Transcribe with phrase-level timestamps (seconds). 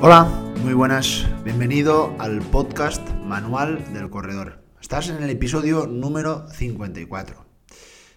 [0.00, 0.26] Hola,
[0.62, 1.26] muy buenas.
[1.42, 4.62] Bienvenido al podcast Manual del Corredor.
[4.80, 7.44] Estás en el episodio número 54.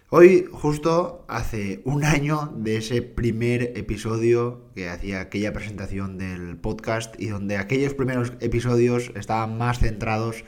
[0.08, 7.20] Hoy justo hace un año de ese primer episodio que hacía aquella presentación del podcast
[7.20, 10.44] y donde aquellos primeros episodios estaban más centrados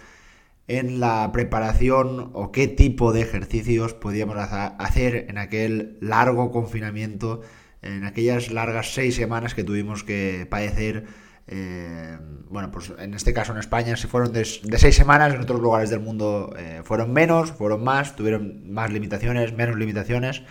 [0.69, 7.41] en la preparación o qué tipo de ejercicios podíamos hacer en aquel largo confinamiento,
[7.82, 13.52] en aquellas largas seis semanas que tuvimos que padecer eh, bueno, pues en este caso
[13.52, 17.52] en España si fueron de, seis semanas, en otros lugares del mundo eh, fueron menos,
[17.52, 20.43] fueron más, tuvieron más limitaciones, menos limitaciones.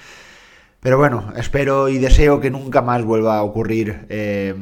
[0.79, 4.53] Pero bueno, espero y deseo que nunca más vuelva a ocurrir eh,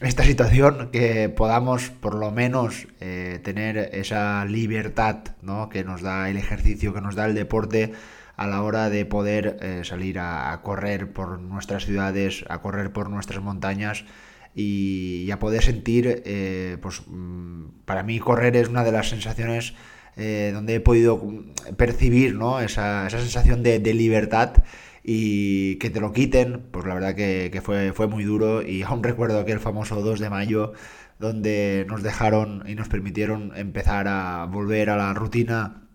[0.00, 5.68] esta situación, que podamos por lo menos tener esa libertad ¿no?
[5.68, 7.92] que nos da el ejercicio, que nos da el deporte
[8.36, 13.40] a la hora de poder salir a correr por nuestras ciudades, a correr por nuestras
[13.40, 14.04] montañas
[14.58, 19.74] y, a poder sentir, eh, pues mm, para mí correr es una de las sensaciones
[20.16, 21.22] eh, donde he podido
[21.76, 22.60] percibir ¿no?
[22.60, 24.64] esa, sensación de, libertad
[25.04, 29.04] y que te lo quiten, pues la verdad que, fue, fue muy duro y aún
[29.04, 30.72] recuerdo aquel famoso 2 de mayo
[31.20, 35.87] donde nos dejaron y nos permitieron empezar a volver a la rutina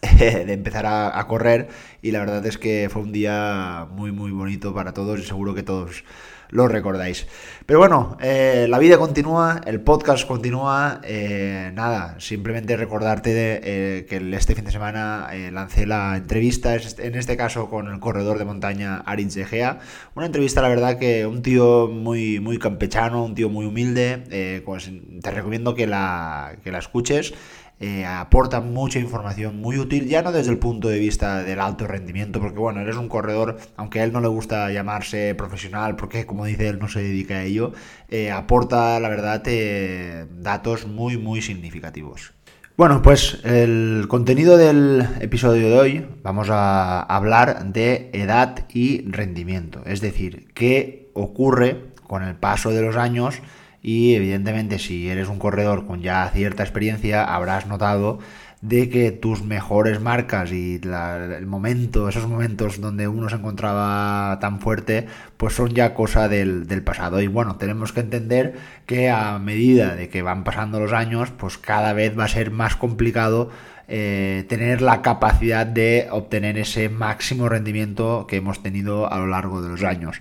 [0.18, 1.68] de empezar a, correr
[2.00, 5.54] y la verdad es que fue un día muy muy bonito para todos y seguro
[5.54, 6.04] que todos
[6.50, 7.26] lo recordáis.
[7.66, 11.00] Pero bueno, eh, la vida continúa, el podcast continúa.
[11.04, 17.36] Eh, nada, simplemente recordarte eh, que este fin de semana lancé la entrevista, en este
[17.36, 19.78] caso con el corredor de montaña Aritz Egea.
[20.14, 24.62] Una entrevista, la verdad, que un tío muy, muy campechano, un tío muy humilde.
[24.64, 24.90] pues
[25.22, 27.34] te recomiendo que la, que la escuches.
[27.82, 31.86] Eh, aporta mucha información muy útil, ya no desde el punto de vista del alto
[31.86, 36.26] rendimiento, porque bueno, eres un corredor, aunque a él no le gusta llamarse profesional, porque
[36.26, 37.72] como dice él no se dedica a ello,
[38.10, 42.34] eh, aporta la verdad eh, datos muy muy significativos.
[42.76, 49.80] Bueno, pues el contenido del episodio de hoy vamos a hablar de edad y rendimiento,
[49.86, 53.40] es decir, qué ocurre con el paso de los años
[53.82, 58.18] y evidentemente si eres un corredor con ya cierta experiencia habrás notado
[58.60, 64.60] de que tus mejores marcas y el momento, esos momentos donde uno se encontraba tan
[64.60, 65.06] fuerte,
[65.38, 67.22] pues son ya cosa del, pasado.
[67.22, 68.54] Y bueno, tenemos que entender
[68.84, 72.50] que a medida de que van pasando los años, pues cada vez va a ser
[72.50, 73.50] más complicado
[73.88, 79.62] eh, tener la capacidad de obtener ese máximo rendimiento que hemos tenido a lo largo
[79.62, 80.20] de los años.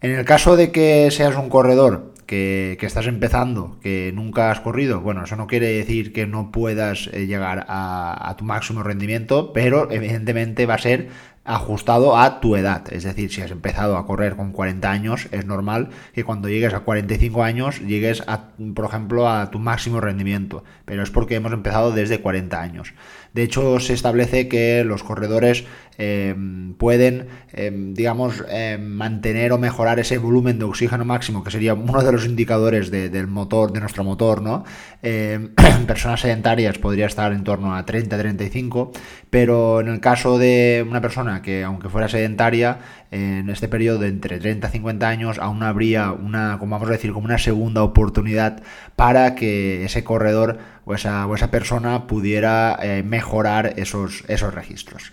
[0.00, 5.00] En el caso de que seas un corredor que, estás empezando, que nunca has corrido,
[5.00, 9.52] bueno, eso no quiere decir que no puedas eh, llegar a, a tu máximo rendimiento,
[9.52, 11.08] pero evidentemente va a ser
[11.46, 12.92] ajustado a tu edad.
[12.92, 16.74] Es decir, si has empezado a correr con 40 años, es normal que cuando llegues
[16.74, 20.64] a 45 años llegues, a, por ejemplo, a tu máximo rendimiento.
[20.84, 22.94] Pero es porque hemos empezado desde 40 años.
[23.32, 25.64] De hecho, se establece que los corredores
[25.98, 31.74] em, pueden, em, digamos, em, mantener o mejorar ese volumen de oxígeno máximo, que sería
[31.74, 34.64] uno de los indicadores del motor, de nuestro motor, ¿no?
[35.86, 38.90] personas sedentarias podría estar en torno a 30-35,
[39.30, 42.78] pero en el caso de una persona que, aunque fuera sedentaria,
[43.10, 46.92] en este periodo de entre 30 y 50 años aún habría una, como vamos a
[46.92, 48.62] decir, como una segunda oportunidad
[48.96, 55.12] para que ese corredor o esa, o esa persona pudiera eh, mejorar esos, esos registros.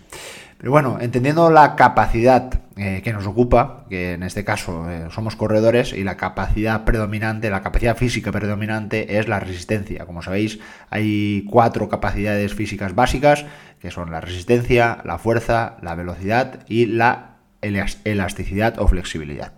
[0.64, 5.36] Pero bueno, entendiendo la capacidad eh, que nos ocupa, que en este caso eh, somos
[5.36, 10.06] corredores, y la capacidad predominante, la capacidad física predominante es la resistencia.
[10.06, 10.58] Como sabéis,
[10.88, 13.44] hay cuatro capacidades físicas básicas,
[13.84, 19.52] que son la resistencia, la fuerza, la velocidad y la elasticidad o flexibilidad.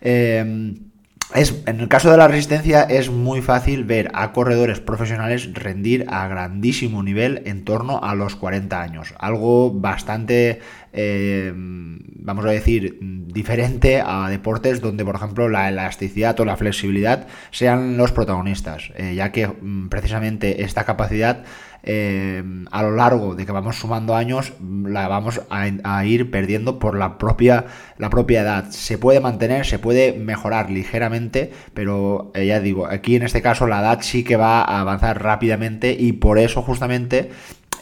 [0.00, 0.90] Em,
[1.32, 6.06] es, en el caso de la resistencia es muy fácil ver a corredores profesionales rendir
[6.08, 9.14] a grandísimo nivel en torno a los 40 años.
[9.20, 10.58] Algo bastante,
[10.92, 17.28] em, vamos a decir, diferente a deportes donde, por ejemplo, la elasticidad o la flexibilidad
[17.52, 21.44] sean los protagonistas, eh, ya que mm, precisamente esta capacidad
[21.84, 26.96] eh, a lo largo de que vamos sumando años, la vamos a, ir perdiendo por
[26.96, 27.66] la propia,
[27.98, 28.70] la propia edad.
[28.70, 33.66] Se puede mantener, se puede mejorar ligeramente, pero eh, ya digo, aquí en este caso
[33.66, 37.30] la edad sí que va a avanzar rápidamente y por eso justamente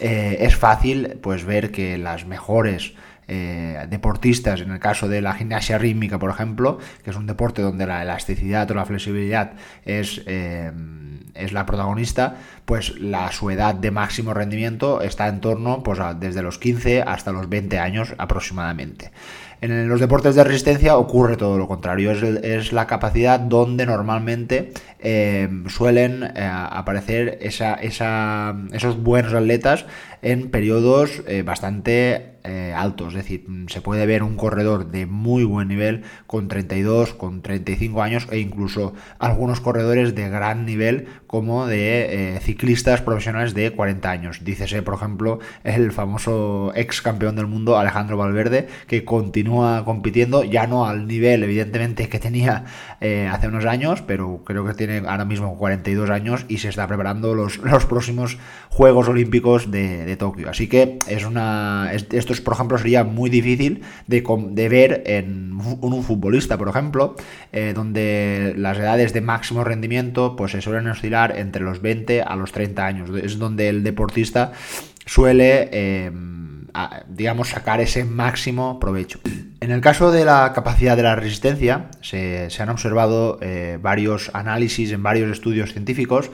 [0.00, 2.94] eh, es fácil pues ver que las mejores
[3.88, 7.86] deportistas, en el caso de la gimnasia rítmica, por ejemplo, que es un deporte donde
[7.86, 9.52] la elasticidad o la flexibilidad
[9.84, 10.22] es
[11.34, 16.42] es la protagonista, pues la su edad de máximo rendimiento está en torno pues desde
[16.42, 19.10] los 15 hasta los 20 años aproximadamente.
[19.62, 25.50] En los deportes de resistencia ocurre todo lo contrario, es, la capacidad donde normalmente eh,
[25.68, 29.84] suelen eh, aparecer esos buenos atletas
[30.22, 33.08] en periodos eh, bastante eh, altos.
[33.08, 38.02] Es decir, se puede ver un corredor de muy buen nivel con 32, con 35
[38.02, 44.10] años e incluso algunos corredores de gran nivel como de eh, ciclistas profesionales de 40
[44.10, 44.44] años.
[44.44, 50.66] Dícese, por ejemplo, el famoso ex campeón del mundo Alejandro Valverde que continúa compitiendo, ya
[50.66, 52.64] no al nivel evidentemente que tenía
[53.30, 57.34] hace unos años, pero creo que tiene ahora mismo 42 años y se está preparando
[57.34, 58.38] los, los próximos
[58.70, 60.48] Juegos Olímpicos de de Tokio.
[60.48, 61.90] Así que es una.
[61.92, 67.16] esto, es, por ejemplo, sería muy difícil de, de ver en un, futbolista, por ejemplo,
[67.52, 72.36] eh, donde las edades de máximo rendimiento pues se suelen oscilar entre los 20 a
[72.36, 73.10] los 30 años.
[73.22, 74.52] Es donde el deportista
[75.06, 75.68] suele.
[75.72, 76.10] Eh,
[77.08, 79.20] digamos, sacar ese máximo provecho.
[79.60, 84.92] En el caso de la capacidad de la resistencia, se, han observado eh, varios análisis
[84.92, 86.30] en varios estudios científicos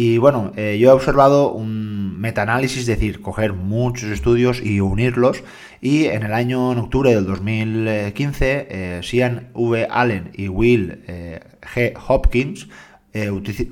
[0.00, 5.42] y bueno, eh, yo he observado un metaanálisis, es decir, coger muchos estudios y unirlos.
[5.80, 9.88] Y en el año octubre del 2015, eh, Sian V.
[9.90, 11.40] Allen y Will eh,
[11.74, 11.94] G.
[12.06, 12.68] Hopkins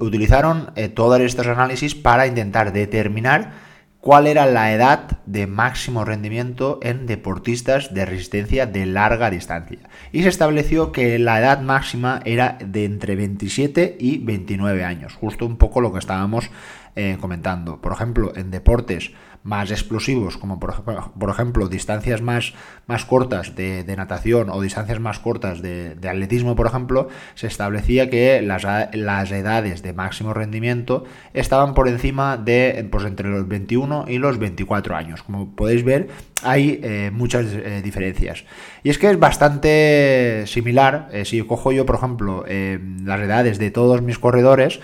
[0.00, 3.52] utilizaron todos estos análisis para intentar determinar
[4.00, 9.78] cuál era la edad de máximo rendimiento en deportistas de resistencia de larga distancia.
[10.12, 15.44] Y se estableció que la edad máxima era de entre 27 y 29 años, justo
[15.46, 16.50] un poco lo que estábamos
[16.94, 17.80] eh, comentando.
[17.80, 19.12] Por ejemplo, en deportes
[19.46, 22.52] más explosivos, como por, ejemplo distancias más,
[22.88, 28.42] más cortas de, natación o distancias más cortas de, atletismo, por ejemplo, se establecía que
[28.42, 34.18] las, las, edades de máximo rendimiento estaban por encima de pues, entre los 21 y
[34.18, 35.22] los 24 años.
[35.22, 36.08] Como podéis ver,
[36.42, 38.44] hay eh, muchas eh, diferencias.
[38.82, 43.70] Y es que es bastante similar, eh, si cojo yo, por ejemplo, las edades de
[43.70, 44.80] todos mis corredores,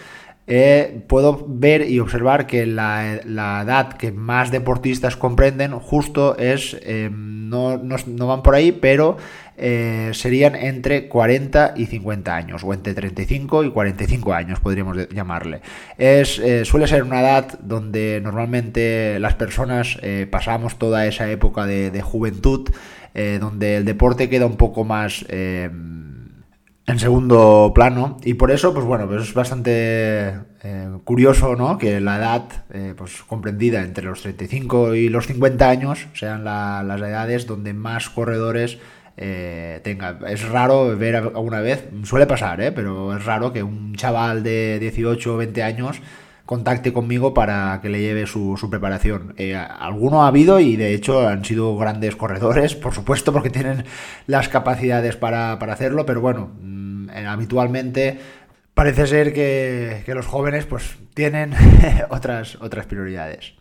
[0.49, 7.11] eh, puedo ver y observar que la, edad que más deportistas comprenden justo es, eh,
[7.13, 9.17] no, van por ahí, pero
[9.57, 15.61] eh, serían entre 40 y 50 años, o entre 35 y 45 años, podríamos llamarle.
[15.97, 19.99] Es, suele ser una edad donde normalmente las personas
[20.31, 22.69] pasamos toda esa época de juventud,
[23.15, 25.25] donde el deporte queda un poco más
[26.87, 30.35] en segundo plano y por eso pues bueno pues es bastante
[30.65, 31.79] eh, curioso ¿no?
[31.79, 32.43] que la edad
[32.73, 38.11] eh, pues comprendida entre los 35 y los 50 años sean las edades donde más
[38.11, 38.79] corredores
[39.17, 42.73] eh, tenga es raro ver alguna vez suele pasar ¿eh?
[42.73, 46.01] pero es raro que un chaval de 18 o 20 años
[46.47, 49.35] contacte conmigo para que le lleve su, preparación.
[49.37, 53.85] Eh, alguno ha habido y de hecho han sido grandes corredores, por supuesto, porque tienen
[54.27, 58.19] las capacidades para, hacerlo, pero bueno, mm, eh, habitualmente
[58.75, 61.55] parece ser que, que, los jóvenes pues tienen
[62.11, 63.55] otras, otras prioridades.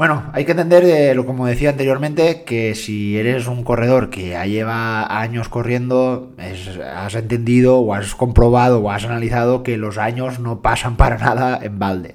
[0.00, 4.30] Bueno, hay que entender, eh, lo como decía anteriormente, que si eres un corredor que
[4.30, 10.38] ya lleva años corriendo, has entendido o has comprobado o has analizado que los años
[10.40, 12.14] no pasan para nada en balde.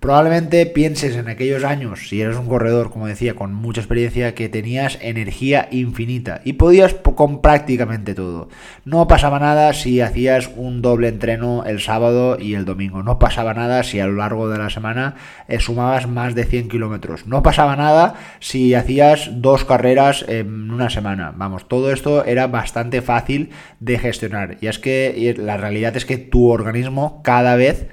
[0.00, 4.48] Probablemente pienses en aquellos años, si eres un corredor, como decía, con mucha experiencia, que
[4.48, 8.48] tenías energía infinita y podías con prácticamente todo.
[8.84, 13.02] No pasaba nada si hacías un doble entreno el sábado y el domingo.
[13.02, 15.16] No pasaba nada si a lo largo de la semana
[15.48, 17.26] eh, sumabas más de 100 kilómetros.
[17.26, 21.32] No pasaba nada si hacías dos carreras en una semana.
[21.34, 24.58] Vamos, todo esto era bastante fácil de gestionar.
[24.60, 27.88] Y es que la realidad es que tu organismo cada vez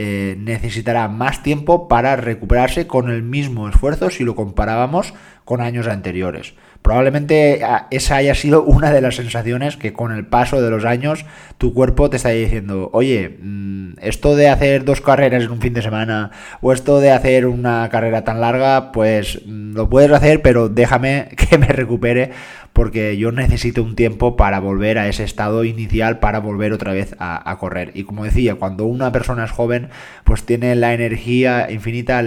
[0.00, 5.12] eh, necesitará más tiempo para recuperarse con el mismo esfuerzo si lo comparábamos
[5.44, 6.54] con años anteriores.
[6.82, 10.84] Probablemente ah, esa haya sido una de las sensaciones que con el paso de los
[10.84, 11.26] años
[11.58, 15.74] tu cuerpo te está diciendo, oye, mm, esto de hacer dos carreras en un fin
[15.74, 20.42] de semana o esto de hacer una carrera tan larga, pues mm, lo puedes hacer,
[20.42, 22.30] pero déjame que me recupere
[22.72, 27.16] porque yo necesito un tiempo para volver a ese estado inicial, para volver otra vez
[27.18, 27.90] a, correr.
[27.94, 29.88] Y como decía, cuando una persona es joven,
[30.24, 32.22] pues tiene la energía infinita,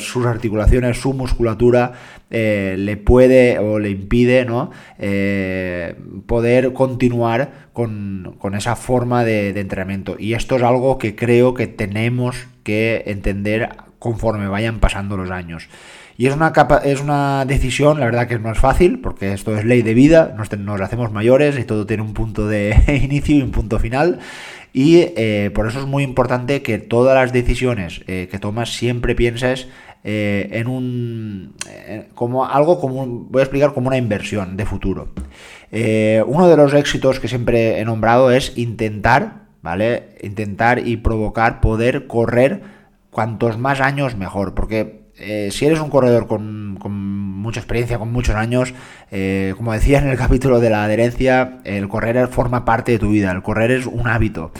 [0.00, 1.92] sus articulaciones, su musculatura,
[2.30, 4.70] eh, le puede o le impide ¿no?
[4.98, 5.94] Eh,
[6.26, 10.16] poder continuar con, esa forma de, de entrenamiento.
[10.18, 15.68] Y esto es algo que creo que tenemos que entender conforme vayan pasando los años.
[16.16, 16.52] Y es una,
[16.84, 20.34] es una decisión, la verdad que no es fácil, porque esto es ley de vida,
[20.36, 24.20] nos, hacemos mayores y todo tiene un punto de inicio y un punto final.
[24.72, 29.14] Y eh, por eso es muy importante que todas las decisiones eh, que tomas siempre
[29.14, 29.68] pienses
[30.02, 31.54] eh, en un
[32.14, 35.14] como algo como voy a explicar como una inversión de futuro.
[35.70, 40.16] uno de los éxitos que siempre he nombrado es intentar, ¿vale?
[40.22, 42.62] Intentar y provocar poder correr
[43.10, 48.34] cuantos más años mejor, porque eh, si eres un corredor con, mucha experiencia, con muchos
[48.34, 48.74] años,
[49.10, 53.10] eh, como decía en el capítulo de la adherencia, el correr forma parte de tu
[53.10, 54.52] vida, el correr es un hábito.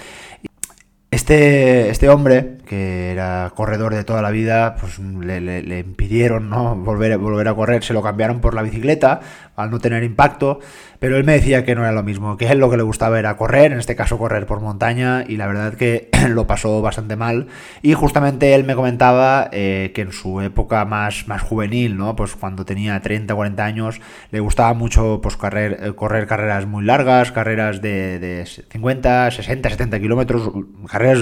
[1.10, 6.74] Este, este hombre, que era corredor de toda la vida, pues le, impidieron ¿no?
[6.84, 9.20] volver, volver a correr, se lo cambiaron por la bicicleta
[9.56, 10.60] al no tener impacto,
[10.98, 13.18] pero él me decía que no era lo mismo, que él lo que le gustaba
[13.18, 17.16] era correr, en este caso correr por montaña, y la verdad que lo pasó bastante
[17.16, 17.48] mal.
[17.82, 22.16] Y justamente él me comentaba eh, que en su época más, más juvenil, ¿no?
[22.16, 26.84] pues cuando tenía 30, 40 años, le gustaba mucho pues, correr, eh, correr carreras muy
[26.84, 30.50] largas, carreras de, de 50, 60, 70 kilómetros,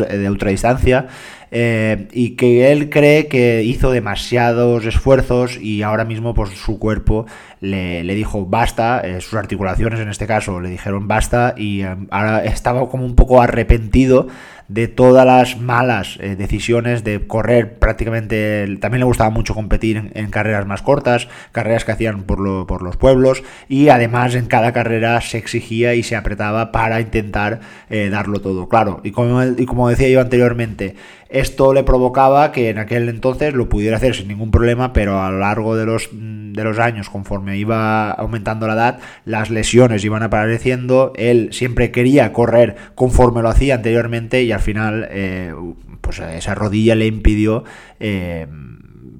[0.08, 1.08] de ultradistancia
[1.54, 7.26] eh, y que él cree que hizo demasiados esfuerzos y ahora mismo pues su cuerpo
[7.60, 12.42] le, dijo basta, eh, sus articulaciones en este caso le dijeron basta y eh, ahora
[12.46, 14.28] estaba como un poco arrepentido
[14.68, 20.66] de todas las malas decisiones de correr prácticamente, también le gustaba mucho competir en, carreras
[20.66, 25.36] más cortas, carreras que hacían por, por, los pueblos y además en cada carrera se
[25.36, 30.22] exigía y se apretaba para intentar darlo todo, claro, y como, y como decía yo
[30.22, 30.94] anteriormente,
[31.32, 35.30] esto le provocaba que en aquel entonces lo pudiera hacer sin ningún problema, pero a
[35.30, 40.22] lo largo de los, de los años, conforme iba aumentando la edad, las lesiones iban
[40.22, 45.54] apareciendo, él siempre quería correr conforme lo hacía anteriormente y al final eh,
[46.00, 47.64] pues esa rodilla le impidió
[47.98, 48.46] eh,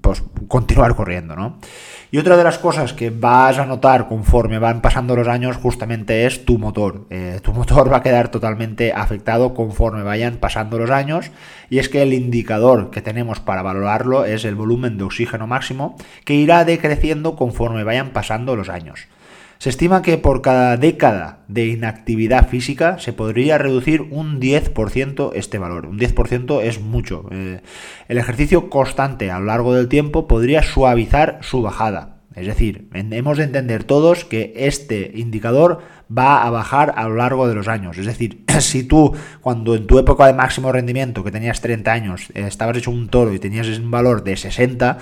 [0.02, 1.59] pues continuar corriendo, ¿no?
[2.14, 6.26] Y otra de las cosas que vas a notar conforme van pasando los años justamente
[6.26, 7.07] es tu motor.
[7.09, 11.31] Eh, tu motor va a quedar totalmente afectado conforme vayan pasando los años
[11.71, 15.97] y es que el indicador que tenemos para valorarlo es el volumen de oxígeno máximo
[16.26, 19.09] que irá decreciendo conforme vayan pasando los años.
[19.62, 25.59] Se estima que por cada década de inactividad física se podría reducir un 10% este
[25.59, 25.87] valor.
[25.87, 27.26] Un 10% es mucho.
[27.31, 27.61] Eh,
[28.09, 32.16] el ejercicio constante a lo largo del tiempo podría suavizar su bajada.
[32.35, 35.78] Es decir, hemos de entender todos que este indicador
[36.11, 37.97] va a bajar a lo largo de los años.
[37.99, 42.31] Es decir, si tú cuando en tu época de máximo rendimiento, que tenías 30 años,
[42.35, 44.99] eh, estabas hecho un toro y tenías un valor de 60,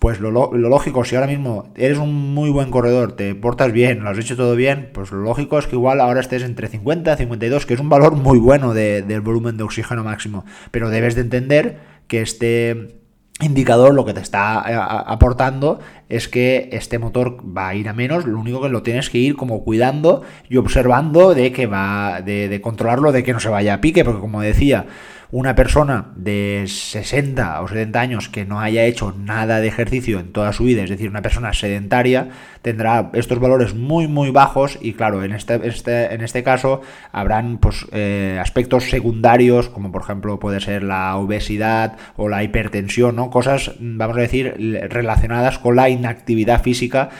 [0.00, 4.08] pues lo, lógico, si ahora mismo eres un muy buen corredor, te portas bien, lo
[4.08, 7.16] has hecho todo bien, pues lo lógico es que igual ahora estés entre 50 y
[7.18, 10.46] 52, que es un valor muy bueno del volumen de oxígeno máximo.
[10.70, 12.98] Pero debes de entender que este
[13.42, 17.92] indicador lo que te está eh, aportando es que este motor va a ir a
[17.92, 22.22] menos, lo único que lo tienes que ir como cuidando y observando de que va,
[22.22, 24.86] de, de controlarlo, de que no se vaya a pique, porque como decía,
[25.32, 30.32] una persona de 60 o 70 años que no haya hecho nada de ejercicio en
[30.32, 32.30] toda su vida, es decir, una persona sedentaria,
[32.62, 36.82] tendrá estos valores muy muy bajos y claro, en este, este en este caso
[37.12, 43.16] habrán pues, eh, aspectos secundarios como por ejemplo puede ser la obesidad o la hipertensión,
[43.16, 43.30] ¿no?
[43.30, 44.54] cosas, vamos a decir,
[44.90, 47.10] relacionadas con la inactividad física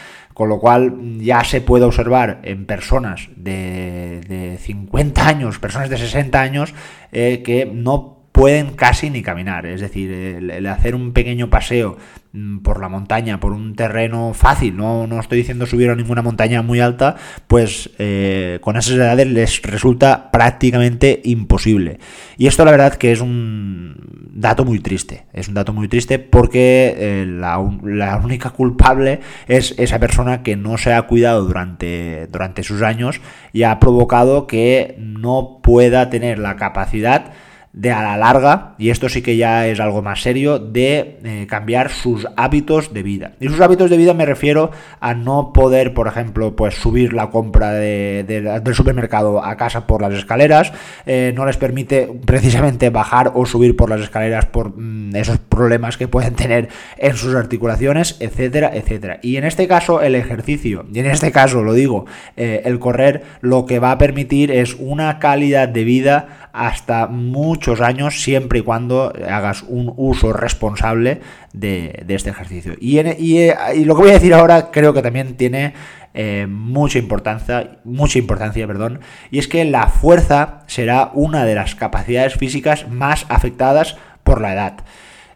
[0.40, 5.98] con lo cual ya se puede observar en personas de, de 50 años, personas de
[5.98, 6.72] 60 años,
[7.12, 9.66] eh, que no pueden casi ni caminar.
[9.66, 11.98] Es decir, el, hacer un pequeño paseo
[12.32, 16.22] mm, por la montaña, por un terreno fácil, no, no estoy diciendo subir a ninguna
[16.22, 17.16] montaña muy alta,
[17.48, 21.98] pues eh, con esas edades les resulta prácticamente imposible.
[22.38, 26.18] Y esto la verdad que es un dato muy triste, es un dato muy triste
[26.18, 32.26] porque eh, la, la, única culpable es esa persona que no se ha cuidado durante,
[32.28, 33.20] durante sus años
[33.52, 37.32] y ha provocado que no pueda tener la capacidad
[37.72, 41.46] de a la larga, y esto sí que ya es algo más serio, de eh,
[41.48, 43.32] cambiar sus hábitos de vida.
[43.38, 47.30] Y sus hábitos de vida me refiero a no poder, por ejemplo, pues subir la
[47.30, 50.72] compra de, del supermercado a casa por las escaleras,
[51.06, 55.96] eh, no les permite precisamente bajar o subir por las escaleras por mm, esos problemas
[55.96, 59.20] que pueden tener en sus articulaciones, etcétera, etcétera.
[59.22, 63.22] Y en este caso el ejercicio, y en este caso lo digo, eh, el correr
[63.42, 68.62] lo que va a permitir es una calidad de vida hasta muchos años siempre y
[68.62, 71.20] cuando hagas un uso responsable
[71.52, 72.74] de, este ejercicio.
[72.80, 75.74] Y, y, lo que voy a decir ahora creo que también tiene
[76.12, 81.74] eh, mucha importancia, mucha importancia, perdón, y es que la fuerza será una de las
[81.74, 84.76] capacidades físicas más afectadas por la edad.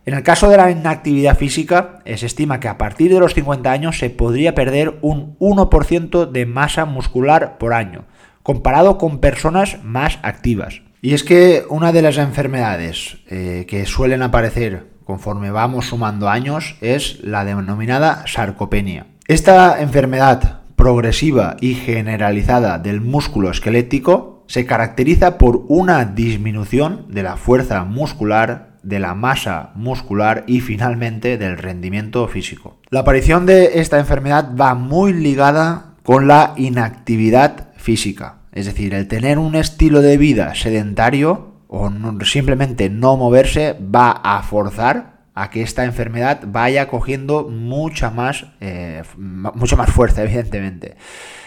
[0.06, 3.70] En el caso de la inactividad física, se estima que a partir de los 50
[3.70, 8.04] años se podría perder un 1% de masa muscular por año,
[8.42, 10.82] comparado con personas más activas.
[11.04, 16.76] Y es que una de las enfermedades eh, que suelen aparecer conforme vamos sumando años,
[16.80, 19.08] es la denominada sarcopenia.
[19.28, 27.36] Esta enfermedad progresiva y generalizada del músculo esquelético se caracteriza por una disminución de la
[27.36, 32.78] fuerza muscular, de la masa muscular y finalmente del rendimiento físico.
[32.88, 39.08] La aparición de esta enfermedad va muy ligada con la inactividad física, es decir, el
[39.08, 41.90] tener un estilo de vida sedentario o
[42.24, 49.02] simplemente no moverse va a forzar a que esta enfermedad vaya cogiendo mucha más, eh,
[49.16, 50.96] mucha más fuerza, evidentemente.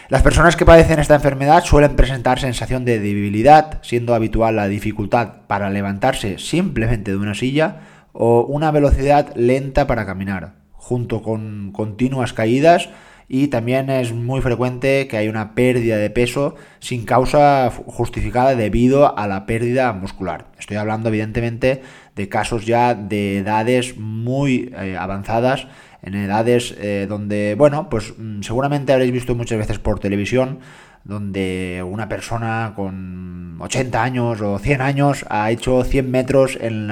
[0.09, 5.43] Las personas que padecen esta enfermedad suelen presentar sensación de debilidad, siendo habitual la dificultad
[5.47, 12.33] para levantarse simplemente de una silla o una velocidad lenta para caminar, junto con continuas
[12.33, 12.89] caídas
[13.29, 19.17] y también es muy frecuente que hay una pérdida de peso sin causa justificada debido
[19.17, 20.45] a la pérdida muscular.
[20.57, 21.81] Estoy hablando evidentemente
[22.15, 25.67] de casos ya de edades muy eh, avanzadas,
[26.01, 30.59] en edades eh, donde, bueno, pues mm, seguramente habréis visto muchas veces por televisión
[31.03, 36.87] donde una persona con 80 años o 100 años ha hecho 100 metros en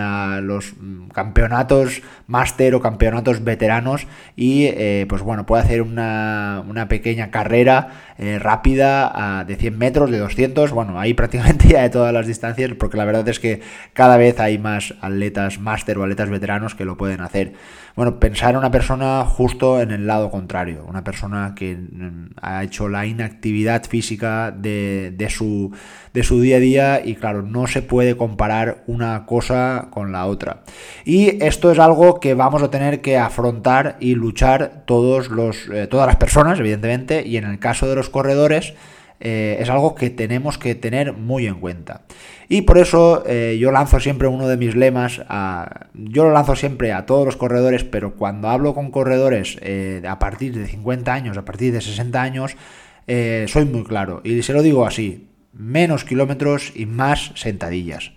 [0.47, 0.73] los
[1.13, 8.39] campeonatos máster o campeonatos veteranos y eh, pues bueno, puede hacer una, pequeña carrera eh,
[8.39, 12.97] rápida de 100 metros, de 200, bueno, ahí prácticamente ya de todas las distancias porque
[12.97, 13.61] la verdad es que
[13.93, 17.53] cada vez hay más atletas máster o atletas veteranos que lo pueden hacer.
[17.95, 22.61] Bueno, pensar en una persona justo en el lado contrario, una persona que mm, ha
[22.63, 25.71] hecho la inactividad física de, de, su,
[26.13, 30.25] de su día a día y claro, no se puede comparar una cosa con la
[30.25, 30.63] otra.
[31.05, 35.87] Y esto es algo que vamos a tener que afrontar y luchar todos los, eh,
[35.87, 38.73] todas las personas, evidentemente, y en el caso de los corredores,
[39.19, 42.01] eh, es algo que tenemos que tener muy en cuenta.
[42.49, 45.21] Y por eso eh, yo lanzo siempre uno de mis lemas,
[45.93, 50.19] yo lo lanzo siempre a todos los corredores, pero cuando hablo con corredores eh, a
[50.19, 52.55] partir de 50 años, a partir de 60 años,
[53.07, 54.21] soy muy claro.
[54.23, 58.11] Y se lo digo así, menos kilómetros y más sentadillas.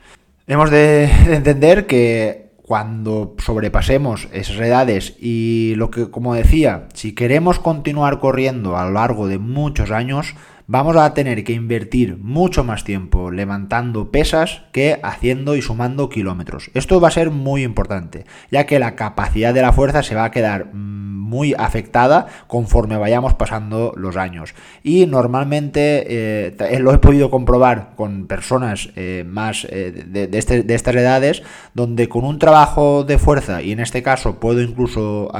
[0.47, 7.59] Hemos de entender que cuando sobrepasemos esas edades y lo que, como decía, si queremos
[7.59, 10.35] continuar corriendo a lo largo de muchos años,
[10.69, 16.71] vamos a tener que invertir mucho más tiempo levantando pesas que haciendo y sumando kilómetros.
[16.75, 20.25] Esto va a ser muy importante, ya que la capacidad de la fuerza se va
[20.25, 24.55] a quedar mm, muy afectada conforme vayamos pasando los años.
[24.83, 26.07] Y normalmente
[26.49, 31.43] eh, lo he podido comprobar con personas eh, más eh, este, de, estas edades,
[31.75, 35.31] donde con un trabajo de fuerza, y en este caso puedo incluso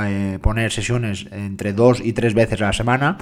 [0.43, 3.19] poner sesiones entre dos y tres veces a la semana,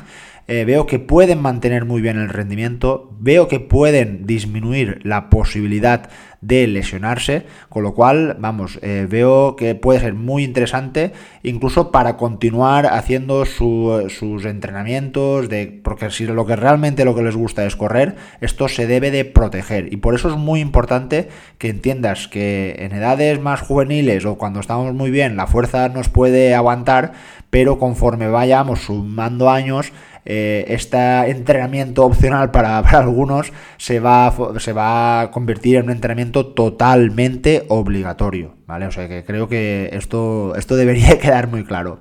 [0.46, 6.08] veo que pueden mantener muy bien el rendimiento, veo que pueden disminuir la posibilidad
[6.40, 12.16] de lesionarse, con lo cual, vamos, eh, veo que puede ser muy interesante incluso para
[12.16, 17.74] continuar haciendo sus entrenamientos, de, porque si lo que realmente lo que les gusta es
[17.74, 19.92] correr, esto se debe de proteger.
[19.92, 21.28] Y por eso es muy importante
[21.58, 26.08] que entiendas que en edades más juveniles o cuando estamos muy bien la fuerza nos
[26.08, 27.12] puede aguantar,
[27.50, 29.92] pero conforme vayamos sumando años,
[30.26, 30.98] eh, este
[31.30, 38.54] entrenamiento opcional para, algunos se va, se va a convertir en un entrenamiento totalmente obligatorio,
[38.66, 38.86] ¿vale?
[38.86, 42.00] O sea que creo que esto, esto debería quedar muy claro.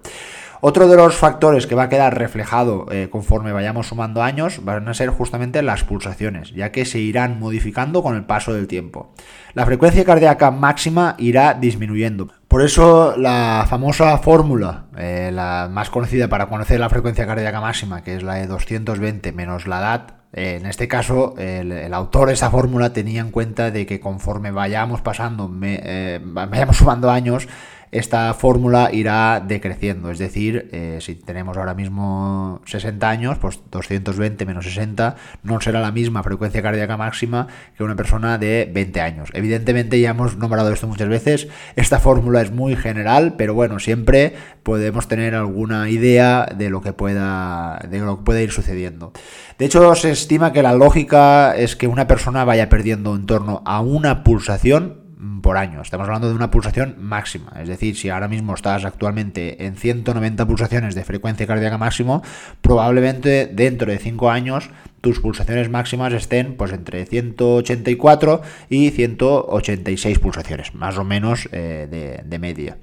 [0.67, 4.88] Otro de los factores que va a quedar reflejado eh, conforme vayamos sumando años van
[4.88, 9.13] a ser justamente las pulsaciones, ya que se irán modificando con el paso del tiempo.
[9.53, 12.29] La frecuencia cardíaca máxima irá disminuyendo.
[12.56, 18.02] Por eso la famosa fórmula, eh, la más conocida para conocer la frecuencia cardíaca máxima,
[18.02, 22.34] que es la de 220 menos la edad, eh, en este caso, el, autor de
[22.36, 27.50] esa fórmula tenía en cuenta de que conforme vayamos pasando, vayamos sumando años,
[27.97, 30.12] esta fórmula irá decreciendo.
[30.12, 35.79] Es decir, eh, si tenemos ahora mismo 60 años, pues 220 menos 60 no será
[35.79, 39.29] la misma frecuencia cardíaca máxima que una persona de 20 años.
[39.34, 44.36] Evidentemente ya hemos nombrado esto muchas veces, esta fórmula es muy general, pero bueno, siempre
[44.63, 49.13] podemos tener alguna idea de lo que pueda, de lo que puede ir sucediendo.
[49.58, 53.62] De hecho, se estima que la lógica es que una persona vaya perdiendo en torno
[53.65, 55.05] a una pulsación
[55.41, 55.82] por año.
[55.82, 57.54] Estamos hablando de una pulsación máxima.
[57.60, 62.21] Es decir, si ahora mismo estás actualmente en 190 pulsaciones de frecuencia cardíaca máximo,
[62.62, 64.69] probablemente dentro de 5 años
[65.01, 72.39] tus pulsaciones máximas estén pues entre 184 y 186 pulsaciones, más o menos eh, de,
[72.39, 72.78] media.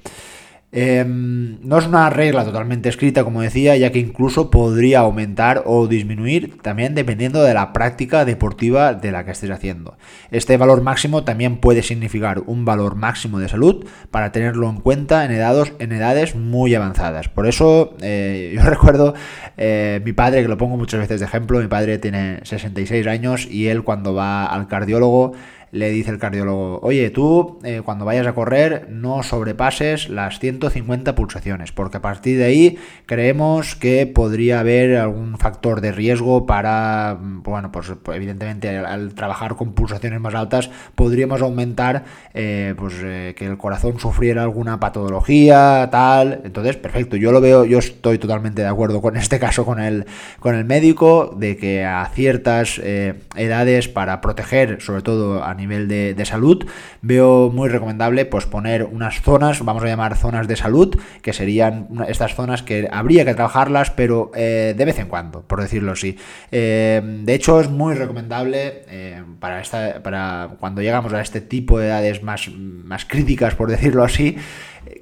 [0.74, 5.86] Em, no es una regla totalmente escrita, como decía, ya que incluso podría aumentar o
[5.86, 9.98] disminuir también dependiendo de la práctica deportiva de la que estés haciendo.
[10.30, 15.26] Este valor máximo también puede significar un valor máximo de salud para tenerlo en cuenta
[15.26, 17.28] en, en edades muy avanzadas.
[17.28, 19.12] Por eso eh, yo recuerdo
[19.58, 23.46] eh, mi padre, que lo pongo muchas veces de ejemplo, mi padre tiene 66 años
[23.46, 25.34] y él cuando va al cardiólogo
[25.72, 31.14] le dice el cardiólogo, oye, tú eh, cuando vayas a correr no sobrepases las 150
[31.14, 37.16] pulsaciones, porque a partir de ahí creemos que podría haber algún factor de riesgo para,
[37.18, 42.04] mm, bueno, pues evidentemente al, trabajar con pulsaciones más altas podríamos aumentar
[42.34, 46.42] eh, pues eh, que el corazón sufriera alguna patología, tal.
[46.44, 50.04] Entonces, perfecto, yo lo veo, yo estoy totalmente de acuerdo con este caso con el,
[50.38, 56.24] con el médico, de que a ciertas edades para proteger, sobre todo a nivel de,
[56.24, 56.66] salud,
[57.00, 61.88] veo muy recomendable pues poner unas zonas, vamos a llamar zonas de salud, que serían
[62.08, 66.16] estas zonas que habría que trabajarlas, pero eh, de vez en cuando, por decirlo así.
[66.50, 71.78] Eh, de hecho, es muy recomendable eh, para, esta, para cuando llegamos a este tipo
[71.78, 74.36] de edades más, más críticas, por decirlo así,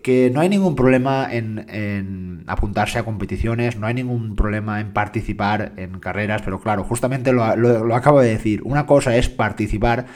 [0.03, 5.73] que no hay ningún problema en, apuntarse a competiciones, no hay ningún problema en participar
[5.77, 10.07] en carreras, pero claro, justamente lo, lo, acabo de decir, una cosa es participar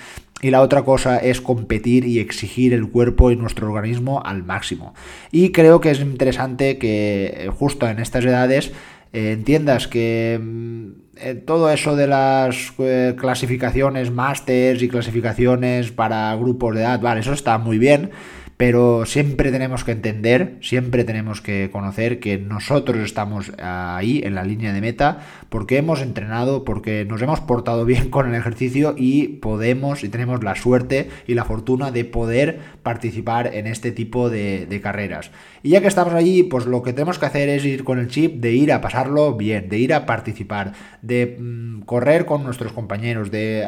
[0.43, 4.95] y la otra cosa es competir y exigir el cuerpo y nuestro organismo al máximo.
[5.31, 8.73] Y creo que es interesante que eh, justo en estas edades
[9.13, 12.73] eh, entiendas que mm, eh, todo eso de las
[13.17, 18.11] clasificaciones másters y clasificaciones para grupos de edad, vale, eso está muy bien
[18.57, 24.45] pero siempre tenemos que entender, siempre tenemos que conocer que nosotros estamos ahí en la
[24.45, 29.29] línea de meta porque hemos entrenado, porque nos hemos portado bien con el ejercicio y
[29.29, 34.81] podemos y tenemos la suerte y la fortuna de poder participar en este tipo de,
[34.83, 35.31] carreras.
[35.63, 38.09] Y ya que estamos allí, pues lo que tenemos que hacer es ir con el
[38.09, 42.73] chip de ir a pasarlo bien, de ir a participar, de mm, correr con nuestros
[42.73, 43.67] compañeros, de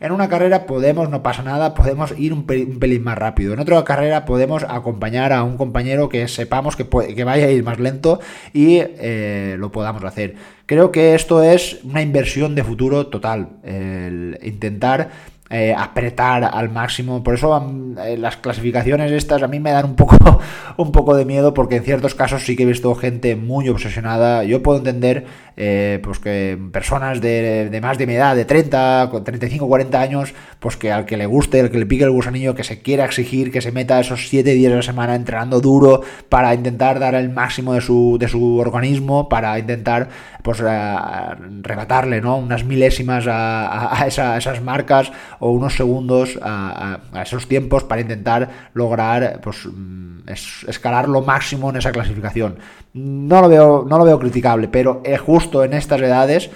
[0.00, 3.54] en una carrera podemos, no pasa nada, podemos ir un, pelín, más rápido.
[3.54, 7.64] En otra carrera podemos acompañar a un compañero que sepamos que, que vaya a ir
[7.64, 8.20] más lento
[8.52, 10.36] y eh, lo podamos hacer.
[10.66, 15.10] Creo que esto es una inversión de futuro total, el intentar
[15.52, 17.24] eh, apretar al máximo.
[17.24, 17.60] Por eso
[18.04, 20.16] eh, las clasificaciones estas a mí me dan un poco,
[20.76, 24.44] un poco de miedo porque en ciertos casos sí que he visto gente muy obsesionada.
[24.44, 29.66] Yo puedo entender eh, pues que personas de, más de mi edad, de 30, 35,
[29.66, 32.62] 40 años, pues que al que le guste, al que le pique el gusanillo, que
[32.62, 36.54] se quiera exigir, que se meta esos 7 días a la semana entrenando duro para
[36.54, 40.08] intentar dar el máximo de su, de su organismo, para intentar
[40.42, 42.36] pues rebatarle ¿no?
[42.36, 49.66] unas milésimas a, esas marcas o unos segundos a, esos tiempos para intentar lograr pues,
[49.66, 50.28] mm,
[50.68, 52.58] escalar lo máximo en esa clasificación.
[52.94, 56.50] No lo veo, no lo veo criticable, pero justo en estas edades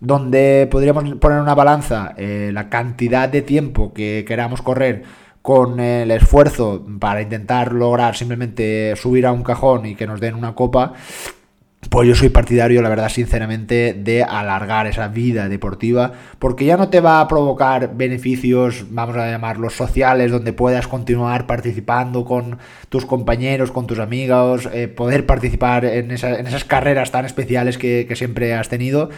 [0.00, 5.04] donde podríamos poner una balanza eh, la cantidad de tiempo que queramos correr
[5.42, 10.34] con el esfuerzo para intentar lograr simplemente subir a un cajón y que nos den
[10.34, 10.94] una copa,
[11.92, 16.88] pues yo soy partidario, la verdad, sinceramente, de alargar esa vida deportiva, porque ya no
[16.88, 22.56] te va a provocar beneficios, vamos a llamarlos sociales, donde puedas continuar participando con
[22.88, 28.16] tus compañeros, con tus amigos, eh, poder participar en, esas carreras tan especiales que, que
[28.16, 29.10] siempre has tenido,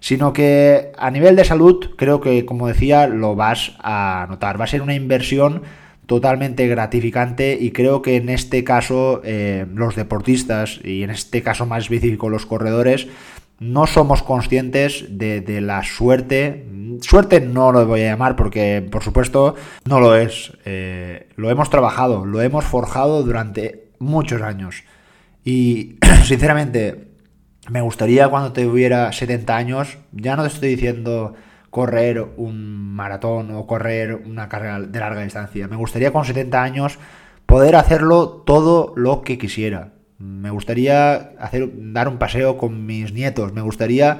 [0.00, 4.58] sino que a nivel de salud, creo que, como decía, lo vas a notar.
[4.58, 5.64] Va a ser una inversión
[6.06, 11.66] totalmente gratificante y creo que en este caso eh, los deportistas y en este caso
[11.66, 13.08] más específico los corredores
[13.62, 16.66] no somos conscientes de, la suerte.
[17.00, 20.52] Suerte no lo voy a llamar porque por supuesto no lo es.
[20.64, 24.82] Eh, lo hemos trabajado, lo hemos forjado durante muchos años.
[25.44, 27.12] Y sinceramente
[27.70, 31.34] me gustaría cuando tuviera 70 años, ya no te estoy diciendo
[31.72, 35.68] correr un maratón o correr una carrera de larga distancia.
[35.68, 36.98] Me gustaría con 70 años
[37.46, 39.94] poder hacerlo todo lo que quisiera.
[40.18, 43.54] Me gustaría hacer, dar un paseo con mis nietos.
[43.54, 44.18] Me gustaría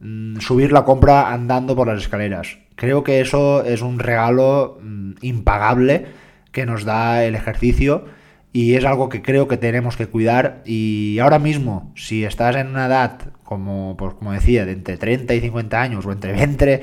[0.00, 2.58] mm, subir la compra andando por las escaleras.
[2.74, 6.06] Creo que eso es un regalo mm, impagable
[6.50, 8.06] que nos da el ejercicio
[8.52, 12.66] y es algo que creo que tenemos que cuidar y ahora mismo si estás en
[12.66, 13.20] una edad
[13.52, 16.80] como pues como decía de entre 30 y 50 años o entre 20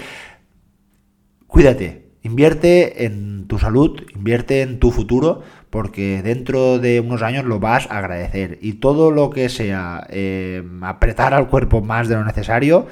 [1.48, 7.60] cuídate invierte en tu salud invierte en tu futuro porque dentro de unos años lo
[7.60, 8.58] vas a agradecer.
[8.62, 12.88] Y todo lo que sea eh, apretar al cuerpo más de lo necesario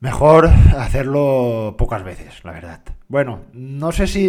[0.00, 0.48] mejor
[0.78, 2.80] hacerlo pocas veces la verdad.
[3.08, 4.28] Bueno no sé si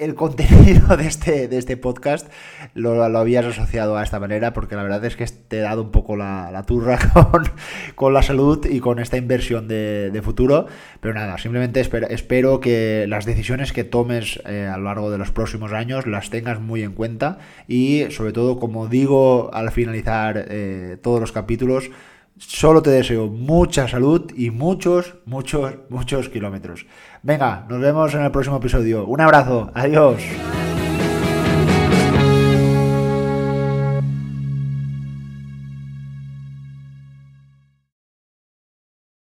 [0.00, 2.26] el contenido de este, de este podcast
[2.74, 5.90] lo, habías asociado a esta manera, porque la verdad es que te he dado un
[5.90, 6.98] poco la, turra
[7.94, 10.66] con, la salud y con esta inversión de, futuro.
[11.00, 15.30] Pero nada, simplemente espero, que las decisiones que tomes eh, a lo largo de los
[15.30, 20.96] próximos años las tengas muy en cuenta y sobre todo, como digo al finalizar eh,
[21.02, 21.90] todos los capítulos,
[22.40, 26.86] Solo te deseo mucha salud y muchos, muchos, muchos kilómetros.
[27.22, 29.04] Venga, nos vemos en el próximo episodio.
[29.04, 30.22] Un abrazo, adiós.